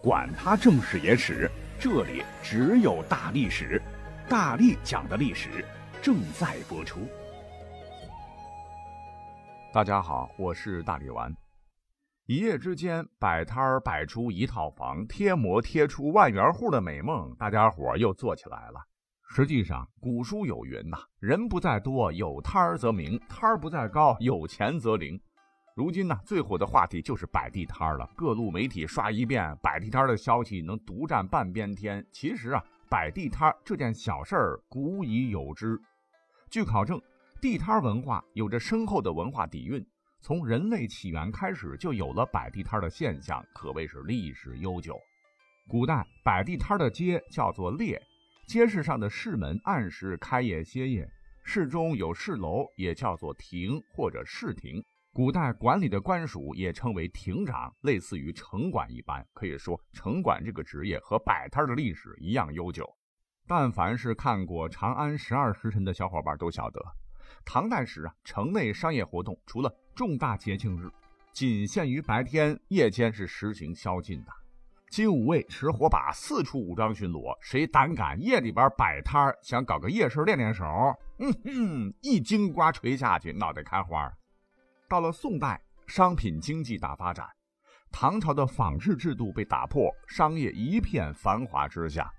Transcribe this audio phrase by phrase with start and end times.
[0.00, 3.82] 管他正史野史，这里只有大历史，
[4.28, 5.64] 大力讲的历史
[6.00, 7.00] 正在播出。
[9.72, 11.34] 大家好，我是大力丸。
[12.26, 18.80] 一夜之间，摆摊儿摆出一套房，贴膜贴出万元户的美梦，大家伙又做起来了。
[19.30, 25.20] 实际上，古书有云呐：“人不在多，有摊儿则名；摊儿不在高，有钱则灵。”
[25.78, 28.10] 如今呢，最火的话题就是摆地摊了。
[28.16, 32.04] 各路媒体刷一遍摆地摊的消息，能独占半边天。
[32.10, 32.60] 其实啊，
[32.90, 35.80] 摆地摊这件小事儿古已有之。
[36.50, 37.00] 据考证，
[37.40, 39.86] 地摊文化有着深厚的文化底蕴，
[40.20, 44.98] 从人类起源开始就有了摆地摊的现象，可谓是历史悠久。
[45.68, 48.02] 古代摆地摊的街叫做列，
[48.48, 51.08] 街市上的市门按时开业歇业，
[51.44, 54.82] 市中有市楼，也叫做亭或者市亭。
[55.18, 59.26] 古代管理的官署也称为亭长，类似于城管一般。
[59.34, 62.88] 可以说，城管这个职业和摆摊的历史一样悠久。
[63.44, 66.80] 但凡是看过《长安十二时辰》的小伙伴都晓得，
[67.44, 70.88] 唐代时啊，城内商业活动除了重大节庆日，
[71.32, 74.30] 仅限于白天，夜间是实行宵禁的。
[74.88, 80.64] 金吾卫持火把四处武装巡逻，谁胆敢夜里边摆摊想搞个夜市练练手，
[81.18, 84.08] 嗯哼，一金瓜锤下去，脑袋开花。
[84.88, 87.26] 到了宋代，商品经济大发展，
[87.92, 92.10] 唐朝的仿制制度被打破，商业一片繁华之下。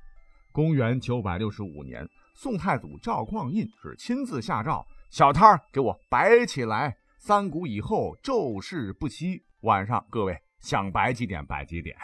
[0.52, 9.44] 公元九百六十五年，宋太祖赵匡胤是亲自下诏：“小摊儿给我摆起来，三鼓以后骤事不息。
[9.62, 11.96] 晚上各位想摆几点摆几点。”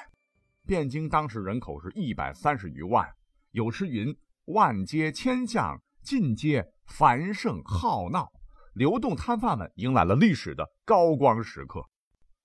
[0.68, 3.08] 汴京当时人口是一百三十余万，
[3.52, 8.32] 有诗云：“万街千巷，尽皆繁盛好闹。”
[8.76, 11.82] 流动摊贩们迎来了历史的高光时刻。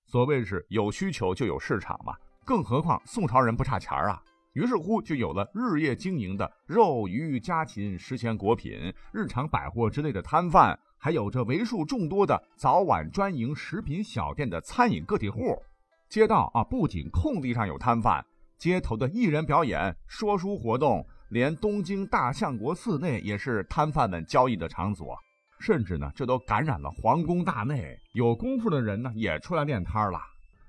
[0.06, 2.14] 所谓是有需求就有市场嘛，
[2.44, 4.22] 更何况宋朝人不差钱啊。
[4.52, 15.60] 于是乎就有了日夜经营的肉鱼家禽、食鲜果品、日常百货之类的摊贩，还有着为数众多的早晚专营食品小店的餐饮个体户。
[16.08, 18.24] 街道啊，不仅空地上有摊贩，
[18.56, 25.18] 街头的艺人表演、说书活动，连东京大相国寺内也是摊贩们交易的场所。
[25.60, 30.18] 甚至呢，这都感染了皇宫大内，有功夫的人呢也出来练摊了。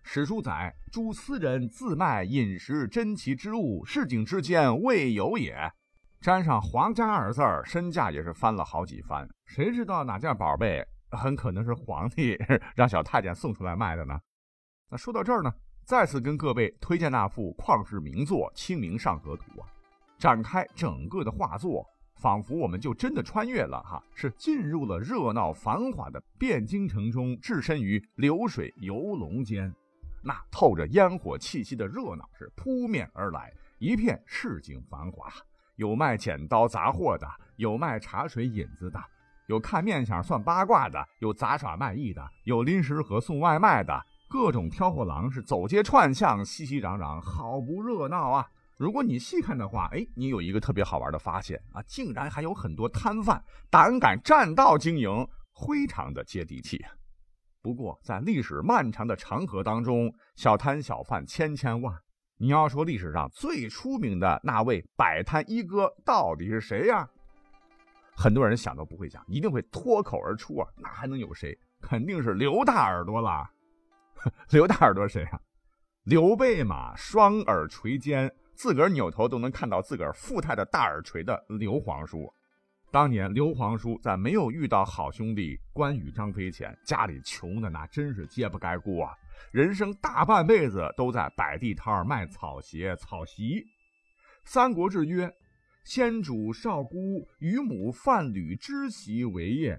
[0.03, 5.71] 史书载，诸私人自卖饮食珍奇之物，市井之间未有也。
[6.19, 9.27] 沾上“皇家”二字儿，身价也是翻了好几番。
[9.45, 12.37] 谁知道哪件宝贝很可能是皇帝
[12.75, 14.19] 让小太监送出来卖的呢？
[14.89, 15.51] 那说到这儿呢，
[15.85, 19.67] 再次跟各位推荐那幅旷世名作《清明上河图》啊，
[20.19, 21.85] 展开整个的画作。
[22.21, 29.73] 仿佛我们就真的穿越了哈，是进入了热闹繁华的汴京城中，置身于流水游龙间。
[30.23, 35.33] 那透着烟火气息的热闹是扑面而来，一片市井繁华。
[35.77, 39.03] 有卖剪刀杂货的，有卖茶水引子的，
[39.47, 43.99] 有看面相算八卦的，有杂耍卖艺的，有临时盒送外卖的，
[44.29, 48.47] 各种挑货郎是走街串巷，熙熙攘攘，好不热闹啊！
[48.81, 55.07] 如果你细看的话，哎，你有一个特别好玩的发现啊，竟然还有很多摊贩胆敢占道经营，
[55.53, 56.83] 非常的接地气。
[57.61, 61.95] 不过，在历史漫长的长河当中，小摊小贩千千万。
[62.37, 67.07] 你要说历史上最出名的那位摆摊一哥到底是谁呀？
[68.15, 71.55] 很多人想都不会想，一定会脱口而出啊，那还能有谁？
[71.81, 73.47] 肯定是刘大耳朵了。
[74.49, 75.39] 刘大耳朵谁啊？
[76.05, 78.33] 刘备嘛，双耳垂肩。
[78.61, 82.31] 自个儿扭头都能看到自个儿富态的大耳垂的刘皇叔，
[82.91, 89.15] 当年刘皇叔在没有遇到好兄弟关羽、张飞前，家里穷的那真是揭不开锅啊！
[89.51, 93.61] 人生大半辈子都在摆地摊儿卖草鞋、草席。
[94.45, 95.27] 《三国志》曰
[95.83, 99.75] ：“先主少孤与母贩履织席为业，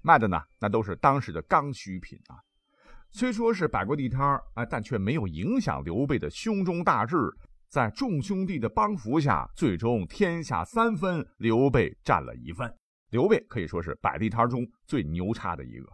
[0.00, 2.40] 卖的呢，那都是当时的刚需品啊。
[3.10, 7.18] 虽说是摆过地摊儿啊，但却没有影响刘备的胸中大志。”
[7.72, 12.70] 在众兄弟的帮扶下，最终天下三分，刘备占了一份。
[13.08, 15.88] 刘备可以说是摆地摊中最牛叉的一个。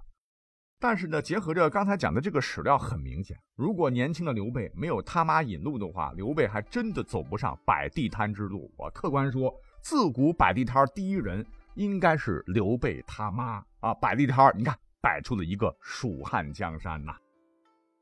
[0.81, 8.69] 但是呢，结合着刚才讲的这个史料，很明显，如果年轻的刘备没有他妈引路的话，刘备还真的走不上摆地摊之路。
[8.77, 11.47] 我客观说，自古摆地摊第一人
[11.77, 13.95] 应该是刘备他妈啊！
[13.95, 17.15] 摆地摊你看摆出了一个蜀汉江山呐。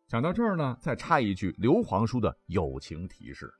[0.08, 3.52] 讲到这儿呢，再插一句刘皇叔的友情提示。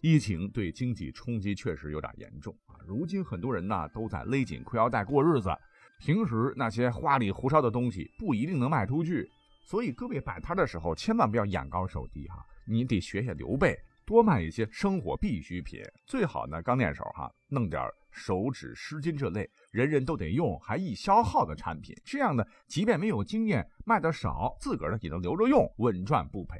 [0.00, 2.78] 疫情对经济冲击确实有点严重啊！
[2.86, 5.50] 如今很多人呢都在勒紧裤腰带过日子，
[5.98, 9.28] 平时那些花里胡哨的东西不一定能卖出去，
[9.64, 12.46] 所以各位摆摊的时候千万不要眼高手低哈！
[12.64, 21.92] 你得学学刘备，多卖一些生活必需品，最好呢刚练手哈，弄点手指湿巾这类人人都得用还易消耗的产品。
[22.04, 26.56] 这样呢，即便没有经验，卖的少，自个儿呢也能留着用，稳赚不赔。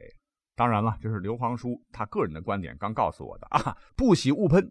[0.59, 4.69] 当然了，这是刘皇叔他个人的观点，刚告诉我的啊， 不喜勿喷。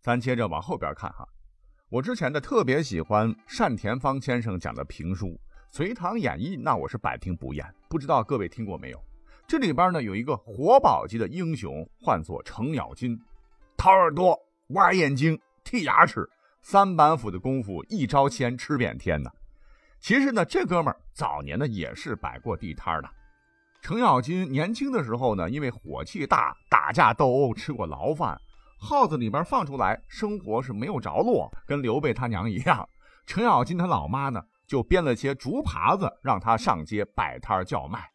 [0.00, 1.24] 咱接着往后边看哈，
[1.88, 5.28] 我之前的特别喜欢单田芳先生讲的评书
[5.70, 7.64] 《隋唐演义》，那我是百听不厌。
[7.88, 9.00] 不知道各位听过没有？
[9.46, 13.16] 这里边呢有一个活宝级的英雄，唤作程咬金，
[13.76, 14.36] 掏耳朵、
[14.70, 16.28] 挖眼睛、剔牙齿，
[16.60, 19.30] 三板斧的功夫，一招鲜吃遍天呢。
[20.00, 23.08] 其实呢，这哥们儿早年呢也是摆过地摊的。
[23.84, 28.34] 程咬金年轻的时候呢，因为火气大，打架斗殴，吃过牢饭，
[28.80, 32.88] 耗子里边放出来，生活是没有着落，跟刘备他娘一样。
[33.26, 38.08] 程咬金他老妈呢，就编了些竹耙子，让他上街摆摊叫卖。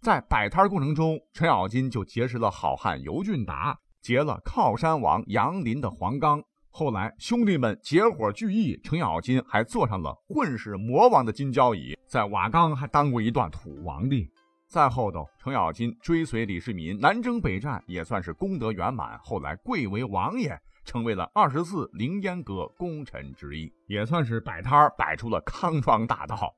[0.00, 6.40] 在摆摊过程中，程咬金就结识了好汉尤俊达，结了靠山王杨林的黄冈。
[6.68, 14.30] 后来兄弟们结伙聚义，程咬金还坐上了混世魔王的金交椅，在瓦岗还当过一段土皇帝。
[14.70, 19.18] 在后头，程咬金追随李世民南征北战，也算是功德圆满。
[19.18, 26.54] 后来贵为王爷，成为了二十四凌烟阁功臣之一，也算是摆摊摆出了康庄大道。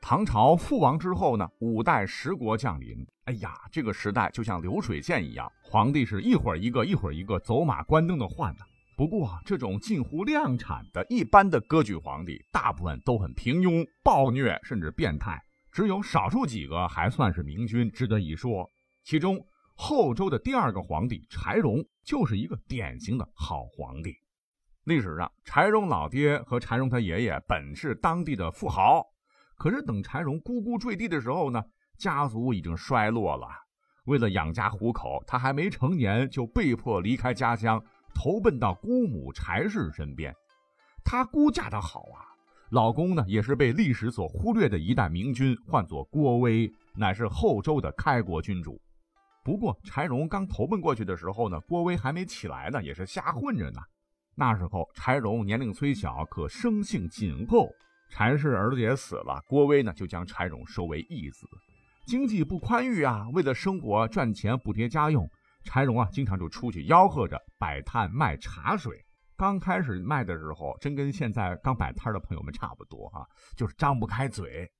[0.00, 3.06] 唐朝覆亡之后呢，五代十国降临。
[3.26, 8.60] 哎呀，这个时代就像流水线一样，皇帝是一会儿一个，一会儿一个，走马观灯的换呢。
[8.96, 15.38] 不过，这种近乎量产的一般的割据皇帝，大部分都很平庸、暴虐，甚至变态。
[15.74, 18.70] 只有少数几个还算是明君，值得一说。
[19.02, 19.44] 其中，
[19.74, 24.14] 后周的第二个皇帝柴荣就是一个典型的好皇帝。
[24.84, 29.04] 历史上，柴荣老爹和柴荣他爷爷本是当地的富豪。
[29.56, 31.60] 可是等柴荣咕咕坠地的时候呢，
[31.98, 33.48] 家族已经衰落了。
[34.04, 37.82] 为了养家糊口，他还没成年就被迫离开家乡，
[38.14, 40.32] 投奔到姑母柴氏身边。
[41.04, 42.30] 他姑嫁得好啊，
[42.70, 48.80] 老公呢也是被历史所忽略的一代明君，唤作郭威，乃是后周的开国君主。
[49.44, 53.80] 不过柴荣刚投奔过去的时候呢，郭威还没起来呢，也是瞎混着呢。
[54.34, 57.68] 那时候柴荣年龄虽小，可生性谨厚。
[58.10, 61.46] 柴氏儿子也死了，郭威呢就将柴荣收为义子。
[62.06, 65.28] 经济不宽裕啊，为了生活赚钱补贴家用，
[65.64, 69.03] 柴荣啊经常就出去吆喝着摆摊卖茶水。
[69.36, 73.26] 刚开始卖的时候，真跟现在刚摆摊的朋友们差不多哈，
[73.56, 74.70] 就是张不开嘴。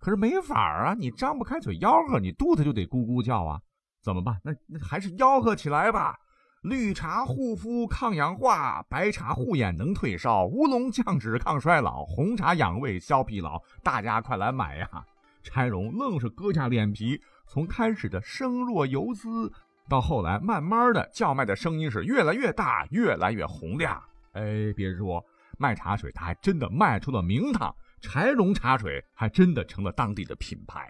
[0.00, 3.60] 可是没法啊，你张不开嘴吆喝，你肚子就得咕咕叫啊，
[4.02, 4.40] 怎么办？
[4.42, 6.16] 那那还是吆喝起来吧。
[6.62, 13.62] 绿茶护肤抗氧化，白茶护眼能退烧，乌龙降脂抗衰老，红茶养胃消疲劳。
[13.82, 15.04] 大家快来买呀！
[15.40, 19.52] 柴荣愣是割下脸皮，从开始的声若游丝，
[19.88, 24.02] 到后来慢慢的叫卖的声音是越来越大，越来越洪亮。
[24.32, 25.24] 哎，别说
[25.58, 30.86] 卖茶水，他还真的卖出了名堂，柴荣茶水还真的成了当地的品牌。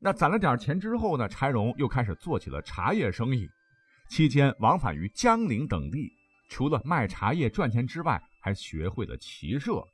[0.00, 3.48] 那攒了点钱之后呢，柴荣又开始做起了茶叶生意。
[4.08, 6.10] 期间往返于江陵等地，
[6.48, 9.84] 除了卖茶叶赚钱之外，还学会了骑射。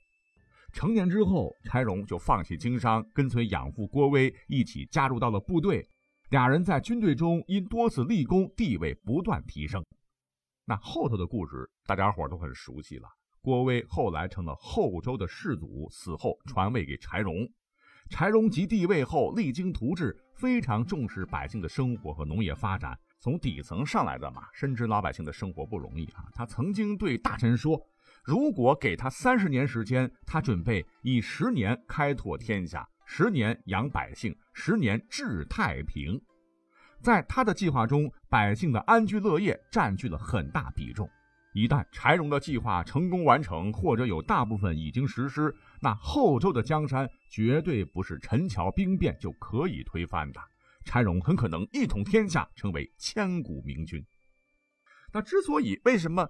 [0.73, 5.85] 成年之后，柴荣就放弃经商，跟随养父郭威一起加入到了部队。
[6.31, 9.85] 俩人在军队中因多次立功，地位不断提升。
[10.65, 13.09] 那后头的故事，大家伙都很熟悉了。
[13.41, 17.47] 郭威后来成了后周的世祖，死后传位给柴荣。
[18.09, 22.99] 柴荣即帝位后，励精图治，非常重视百姓的生活和农业发展。
[23.21, 26.27] 从底层上来的嘛，深知老百姓的生活不容易啊。
[26.33, 27.81] 他曾经对大臣说
[28.25, 36.21] ：“如果给他三十年时间，他准备以十年开拓天下，十年养百姓，十年治太平。”
[37.03, 41.09] 在他的计划中，百姓的安居乐业占据了很大比重。
[41.53, 50.41] 一旦柴荣的计划成功完成，或者有大部分已经实施，那后周的江山绝对不是陈桥兵变就可以推翻的。
[50.85, 54.05] 柴荣很可能一统天下，成为千古明君。
[55.13, 56.29] 那之所以为什么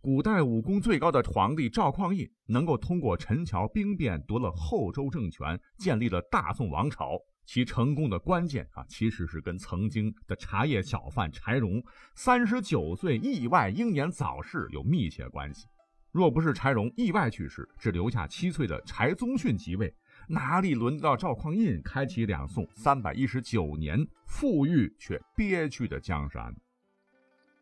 [0.00, 11.82] 古代武功最高的皇帝赵匡胤能够通过陈桥兵变夺了后周政权，建立了大宋王朝，其成功的关键啊，其实是跟曾经的茶叶小贩柴荣
[12.14, 15.66] 三十九岁意外英年早逝有密切关系。
[16.12, 19.92] 若不是柴荣意外去世，只留下七岁的柴宗训即位。
[20.28, 26.54] 哪里轮得到赵匡胤开启两宋三百一十九年富裕却憋屈的江山？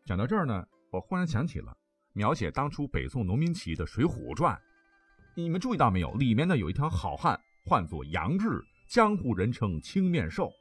[0.05, 1.75] 讲到这儿呢，我忽然想起了
[2.17, 4.55] 描写当初北宋农民起义的《水浒传》，
[5.35, 6.11] 你们注意到没有？
[6.13, 8.59] 里面呢有一条好汉，唤作杨志，
[8.89, 10.51] 江湖人称青面兽。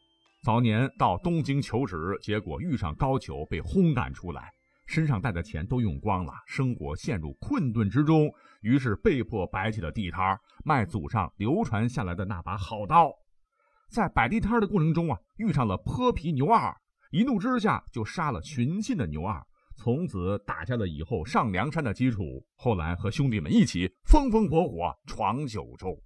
[0.42, 4.52] 早年到东京求职，结果遇上高俅，被轰赶出来，
[4.86, 13.10] 身上带的钱都用光了，生活陷入困顿之中，于是被迫摆起了地摊卖祖上流传下来的那把好刀。
[13.88, 16.76] 在摆地摊的过程中啊，遇上了泼皮牛二，
[17.12, 19.42] 一怒之下就杀了寻衅的牛二，
[19.76, 22.44] 从此打下了以后上梁山的基础。
[22.56, 25.96] 后来和兄弟们一起风风火火闯九州。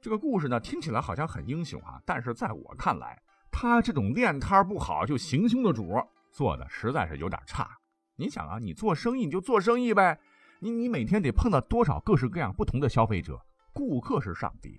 [0.00, 3.20] 这个故事呢，听起来好像很英雄啊，但是在我看来，
[3.52, 5.94] 他这种练摊不好就行凶的主
[6.32, 7.68] 做的实在是有点差。
[8.16, 10.18] 你想啊，你做生意你就做生意呗，
[10.60, 13.38] 你你每天得碰到多少各式各样不同的消费者，
[13.72, 14.74] 顾客是上帝。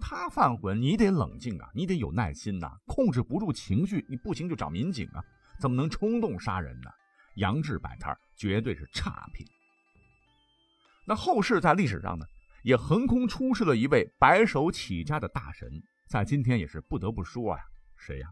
[0.00, 5.22] 他犯浑，你得冷静啊，你得有耐心呐，控制不住情绪，你不行就找民警啊，
[5.60, 6.90] 怎么能冲动杀人呢？
[7.36, 9.46] 杨志摆摊绝对是差评。
[11.06, 12.26] 那后世在历史上呢，
[12.62, 15.70] 也横空出世了一位白手起家的大神，
[16.08, 17.64] 在今天也是不得不说呀，
[17.96, 18.28] 谁呀？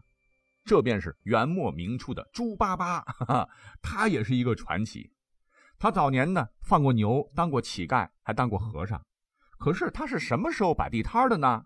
[0.65, 3.49] 这便是元末明初的猪八八，哈哈，
[3.81, 5.11] 他也是一个传奇。
[5.77, 9.01] 他早年呢放过牛，当过乞丐，还当过和尚。
[9.57, 11.63] 可是他是什么时候摆地摊的呢？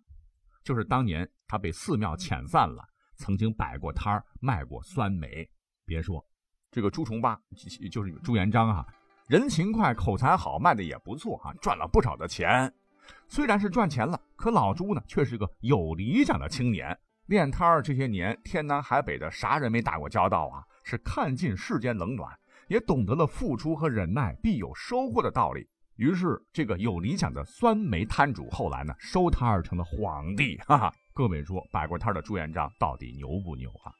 [0.64, 2.84] 就是当年他被寺庙遣散了，
[3.16, 5.50] 曾经摆过摊卖过酸梅。
[5.86, 6.24] 别说
[6.72, 7.40] 这个朱重八，
[7.92, 8.86] 就是朱元璋啊，
[9.28, 12.72] 人勤快，口才好，卖的也不错啊，赚了不少的钱。
[13.28, 16.98] 虽然是赚钱了，可老朱呢，却是个有理想的青年。
[17.26, 20.64] 练摊儿这些年，天南海北的啥人没打过交道啊？
[20.84, 22.32] 是看尽世间冷暖，
[22.68, 25.68] 也懂得了付出和忍耐必有收获的道理。
[25.96, 30.58] 于是，这个有理想的酸梅摊主后来呢，收摊儿成了皇帝。
[30.66, 33.92] 哈哈，各位说，摆过摊儿的朱元璋到底牛不牛啊？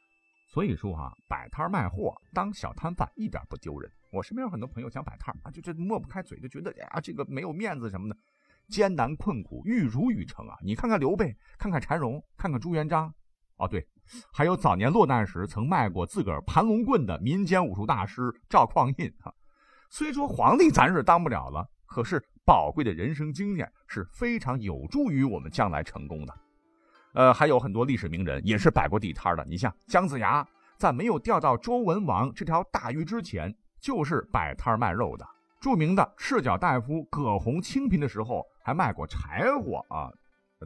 [0.52, 3.90] 所以说啊，摆摊卖货当小摊贩一点不丢人。
[4.10, 8.16] 我身边有很多朋友想摆摊啊，就这抹不开嘴，就觉得呀，这个没有面子什么的，
[8.68, 10.56] 艰难困苦，玉汝于成啊。
[10.62, 13.14] 你看看刘备，看看柴荣，看看朱元璋，
[13.56, 13.86] 哦对，
[14.32, 19.32] 还有早年落难时曾卖过自个儿盘龙棍的民间武术大师赵匡胤哈。
[19.88, 21.66] 虽说皇帝咱是当不了了。
[21.92, 26.32] 可是宝贵的人生经验是非常有助于我们将来成功的。
[27.12, 29.44] 呃，还有很多历史名人也是摆过地摊的。
[29.44, 35.26] 你像姜子牙，在没有钓到周文王这条大鱼之前，就是摆摊卖肉的。
[35.60, 40.10] 著名的赤脚大夫葛洪清贫的时候，还卖过柴火啊，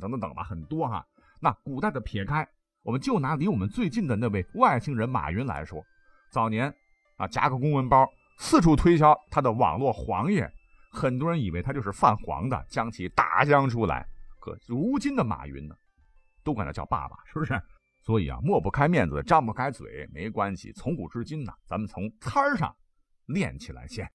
[0.01, 1.05] 等等等吧，很多哈。
[1.41, 2.47] 那古代的撇开，
[2.85, 5.83] 我们就拿离我们最近的那位外星人马云来说，
[6.31, 6.73] 早年
[7.17, 8.07] 啊夹个公文包，
[8.39, 10.49] 四处推销他的网络黄页。
[10.93, 14.07] 很多人以为他就是泛黄的，将其打将出来。
[14.39, 15.75] 可如今的马云呢，
[16.45, 17.61] 都管他叫爸爸，是不是？
[18.03, 20.71] 所以啊，抹不开面子，张不开嘴，没关系。
[20.73, 22.77] 从古至今呢，咱们从摊儿上
[23.27, 24.07] 练起来先。